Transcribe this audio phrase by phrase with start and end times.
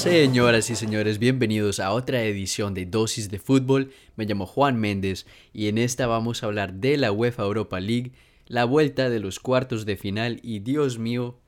[0.00, 3.92] Señoras y señores, bienvenidos a otra edición de Dosis de Fútbol.
[4.16, 8.12] Me llamo Juan Méndez y en esta vamos a hablar de la UEFA Europa League,
[8.46, 11.38] la vuelta de los cuartos de final y Dios mío,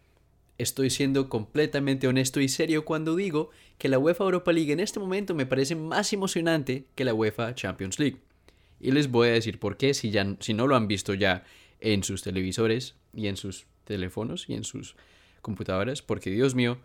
[0.59, 5.00] estoy siendo completamente honesto y serio cuando digo que la UEFA Europa League en este
[5.00, 8.19] momento me parece más emocionante que la UEFA Champions League.
[8.80, 11.45] Y les voy a decir por qué si, ya, si no lo han visto ya
[11.80, 14.95] en sus televisores y en sus teléfonos y en sus
[15.41, 16.77] computadoras, porque Dios mío,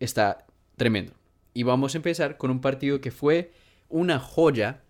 [0.00, 1.12] está tremendo.
[1.54, 3.52] Y vamos a empezar con un partido que fue
[3.88, 4.82] una joya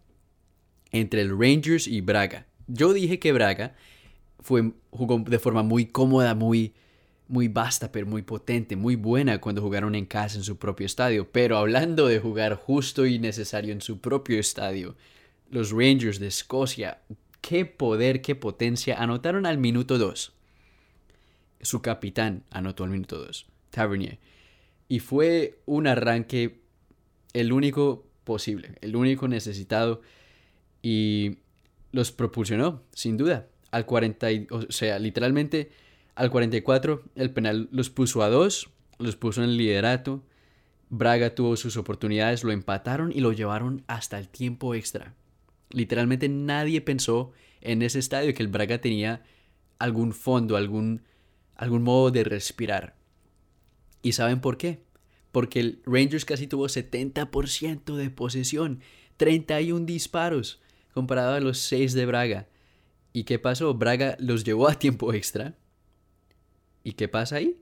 [0.92, 2.46] entre el Rangers y Braga.
[2.66, 3.74] Yo dije que Braga
[4.40, 6.74] fue, jugó de forma muy cómoda, muy,
[7.26, 11.30] muy vasta, pero muy potente, muy buena cuando jugaron en casa en su propio estadio.
[11.30, 14.96] Pero hablando de jugar justo y necesario en su propio estadio,
[15.50, 17.00] los Rangers de Escocia,
[17.40, 20.32] qué poder, qué potencia, anotaron al minuto 2.
[21.60, 24.18] Su capitán anotó al minuto 2, Tavernier.
[24.88, 26.60] Y fue un arranque
[27.34, 30.00] el único posible, el único necesitado.
[30.82, 31.38] Y
[31.92, 33.48] los propulsionó, sin duda.
[33.70, 35.70] Al 40, o sea, literalmente
[36.14, 40.22] al 44 el penal los puso a dos, los puso en el liderato.
[40.90, 45.14] Braga tuvo sus oportunidades, lo empataron y lo llevaron hasta el tiempo extra.
[45.70, 49.22] Literalmente nadie pensó en ese estadio que el Braga tenía
[49.78, 51.02] algún fondo, algún,
[51.54, 52.97] algún modo de respirar.
[54.02, 54.82] ¿Y saben por qué?
[55.32, 58.80] Porque el Rangers casi tuvo 70% de posesión,
[59.16, 60.60] 31 disparos,
[60.92, 62.48] comparado a los 6 de Braga.
[63.12, 63.74] ¿Y qué pasó?
[63.74, 65.56] Braga los llevó a tiempo extra.
[66.84, 67.60] ¿Y qué pasa ahí?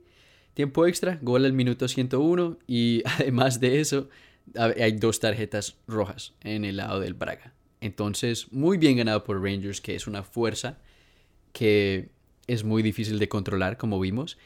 [0.53, 4.09] Tiempo extra, gol al minuto 101 y además de eso
[4.55, 7.53] hay dos tarjetas rojas en el lado del Braga.
[7.81, 10.79] Entonces, muy bien ganado por Rangers, que es una fuerza
[11.53, 12.09] que
[12.47, 14.37] es muy difícil de controlar, como vimos.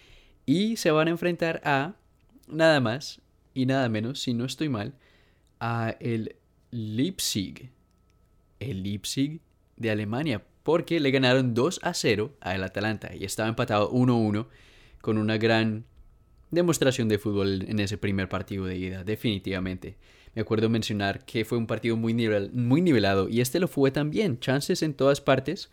[0.52, 1.96] Y se van a enfrentar a
[2.50, 3.22] nada más
[3.54, 4.96] y nada menos, si no estoy mal,
[5.62, 6.36] a el
[6.72, 7.72] Leipzig.
[8.60, 9.40] El Leipzig
[9.78, 10.44] de Alemania.
[10.64, 14.48] Porque le ganaron 2 a 0 al Atalanta y estaba empatado 1-1
[15.00, 15.86] con una gran
[16.50, 19.96] demostración de fútbol en ese primer partido de ida, definitivamente.
[20.36, 24.38] Me acuerdo mencionar que fue un partido muy, muy nivelado y este lo fue también,
[24.42, 25.72] chances en todas partes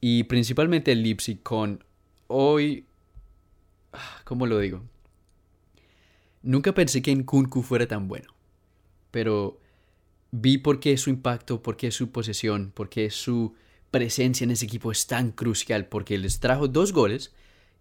[0.00, 1.84] y principalmente el Leipzig con
[2.28, 2.85] hoy,
[4.26, 4.82] ¿cómo lo digo?
[6.42, 8.34] Nunca pensé que en Kunku fuera tan bueno,
[9.12, 9.60] pero
[10.32, 13.54] vi por qué su impacto, por qué su posesión, por qué su
[13.92, 17.32] presencia en ese equipo es tan crucial, porque les trajo dos goles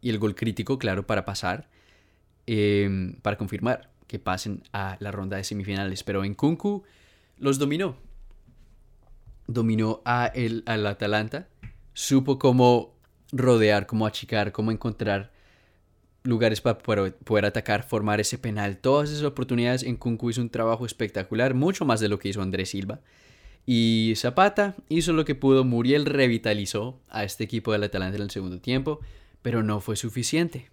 [0.01, 1.67] y el gol crítico, claro, para pasar,
[2.45, 6.03] em, para confirmar que pasen a la ronda de semifinales.
[6.03, 6.83] Pero en Kunku
[7.39, 7.97] los dominó.
[9.47, 11.47] Dominó al Atalanta.
[11.93, 12.93] Supo cómo
[13.31, 15.34] rodear, cómo achicar, cómo encontrar
[16.25, 18.77] lugares para poder, atacar, formar ese penal.
[18.77, 22.41] Todas esas oportunidades en Kunku hizo un trabajo espectacular, mucho más de lo que hizo
[22.41, 22.99] Andrés Silva.
[23.65, 25.63] Y Zapata hizo lo que pudo.
[25.63, 28.99] Muriel revitalizó a este equipo del Atalanta en el segundo tiempo,
[29.41, 30.69] pero no fue suficiente.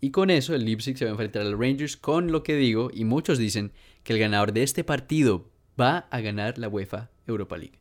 [0.00, 2.90] Y con eso el Leipzig se va a enfrentar al Rangers con lo que digo,
[2.92, 3.72] y muchos dicen
[4.04, 7.78] que el ganador de este partido va a ganar la UEFA Europa League.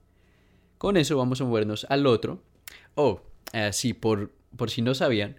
[0.77, 2.41] Con eso vamos a movernos al otro.
[2.95, 3.21] Oh,
[3.53, 5.37] así por, por si no sabían,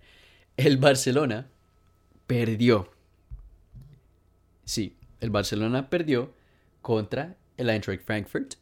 [0.59, 1.47] el Barcelona
[2.27, 2.91] perdió.
[4.65, 6.35] Sí, el Barcelona perdió
[6.83, 8.55] contra el Eintracht Frankfurt.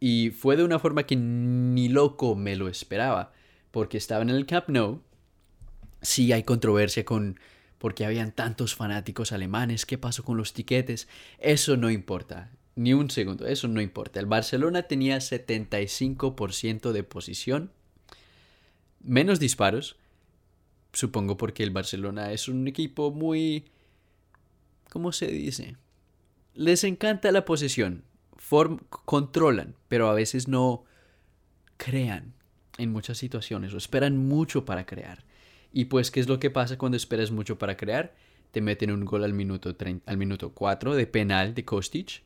[0.00, 3.32] Y fue de una forma que ni loco me lo esperaba,
[3.70, 5.02] porque estaba en el Camp Nou
[6.02, 7.38] sí hay controversia con
[7.78, 11.08] porque habían tantos fanáticos alemanes, qué pasó con los tiquetes,
[11.38, 14.18] eso no importa, ni un segundo, eso no importa.
[14.18, 17.70] El Barcelona tenía 75% de posición,
[19.04, 19.96] menos disparos,
[20.96, 23.66] supongo porque el Barcelona es un equipo muy...
[24.88, 25.76] ¿Cómo se dice?
[26.54, 28.04] Les encanta la posesión,
[29.04, 30.84] controlan, pero a veces no
[31.76, 32.32] crean
[32.78, 35.24] en muchas situaciones o esperan mucho para crear.
[35.70, 38.14] Y pues, ¿qué es lo que pasa cuando esperas mucho para crear?
[38.50, 39.76] Te meten un gol al minuto,
[40.06, 42.22] al minuto 4 de penal de Kostic.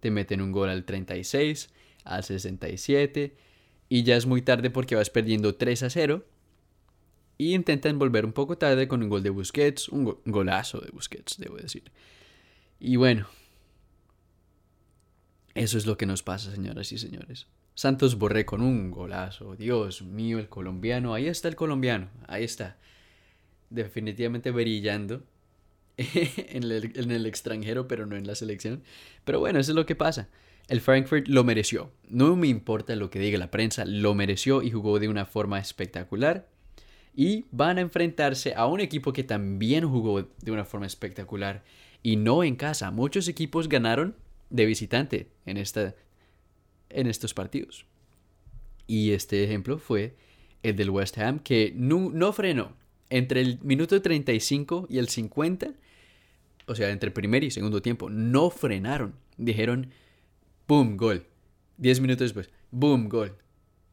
[0.00, 1.68] Te meten un gol al 36,
[2.04, 3.36] al 67.
[3.90, 6.24] Y ya es muy tarde porque vas perdiendo 3 a 0.
[7.36, 9.88] Y intentan volver un poco tarde con un gol de Busquets.
[9.88, 11.90] Un, golazo de Busquets, debo decir.
[12.78, 13.28] Y bueno.
[15.54, 17.46] Eso es lo que nos pasa, señoras y señores.
[17.74, 19.56] Santos Borré con un golazo.
[19.56, 21.14] Dios mío, el colombiano.
[21.14, 22.08] Ahí está el colombiano.
[22.26, 22.76] Ahí está
[23.70, 25.22] definitivamente brillando
[25.96, 28.82] en el, extranjero, pero no en la selección.
[29.24, 30.28] Pero bueno, eso es lo que pasa.
[30.68, 31.92] El Frankfurt lo mereció.
[32.08, 35.58] No me importa lo que diga la prensa, lo mereció y jugó de una forma
[35.58, 36.48] espectacular.
[37.16, 41.62] Y van a enfrentarse a un equipo que también jugó de una forma espectacular
[42.02, 42.90] y no en casa.
[42.90, 44.16] Muchos equipos ganaron
[44.50, 45.94] de visitante en, esta,
[46.90, 47.86] en estos partidos.
[48.86, 50.14] Y este ejemplo fue
[50.62, 52.76] el del West Ham, que no, no frenó.
[53.10, 55.72] Entre el minuto 35 y el 50,
[56.66, 59.14] o sea, entre primer y segundo tiempo, no frenaron.
[59.36, 59.90] Dijeron,
[60.66, 61.26] boom, gol.
[61.76, 63.36] Diez minutos después, boom, gol.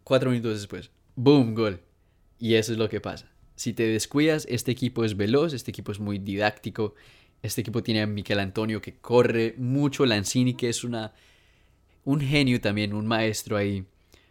[0.03, 1.81] Cuatro minutos después, boom, gol.
[2.41, 3.31] Y eso es lo que pasa.
[3.55, 6.95] Si te descuidas, este equipo es veloz, este equipo es muy didáctico,
[7.43, 11.13] este equipo tiene a Miquel Antonio que corre mucho, Lanzini que es una,
[12.03, 13.85] un genio también, un maestro ahí.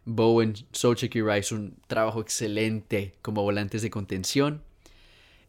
[0.04, 4.64] Bowen, Solchek y Rice, un trabajo excelente como volantes de contención.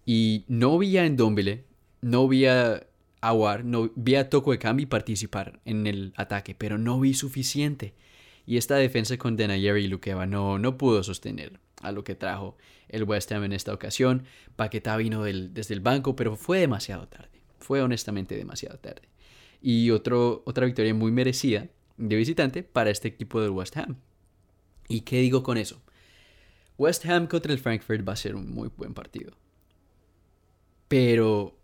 [0.05, 1.63] Y no vi a Endombele,
[2.01, 2.85] no vi a
[3.21, 7.95] Awar, no vi a Toko Ekambi participar en el ataque, pero no vi suficiente.
[8.45, 12.57] Y esta defensa con Denayer y Luqueva no, no pudo sostener a lo que trajo
[12.89, 14.24] el West Ham en esta ocasión.
[14.56, 17.42] Paquetá vino desde el banco, pero fue demasiado tarde.
[17.60, 19.04] Fue honestamente demasiado tarde.
[19.62, 21.68] Y otro, otra victoria muy merecida
[21.98, 23.98] de visitante para este equipo del West Ham.
[24.88, 25.81] ¿Y qué digo con eso?
[26.78, 29.33] West Ham contra el Frankfurt va a ser un muy buen partido.
[30.88, 31.57] Pero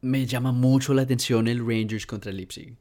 [0.00, 2.76] me llama mucho la atención el Rangers contra el Leipzig.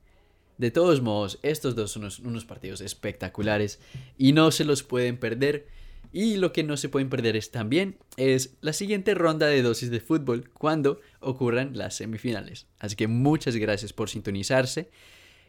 [0.57, 3.79] De todos modos, estos dos son unos, unos, partidos espectaculares
[4.17, 5.67] y no se los pueden perder.
[6.13, 9.91] Y lo que no se pueden perder es también es la siguiente ronda de dosis
[9.91, 12.67] de fútbol cuando ocurran las semifinales.
[12.79, 14.89] Así que muchas gracias por sintonizarse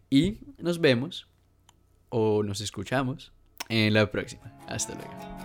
[0.09, 1.27] y nos vemos
[2.11, 3.33] o nos escuchamos
[3.69, 4.57] en la próxima.
[4.69, 5.42] Hasta luego.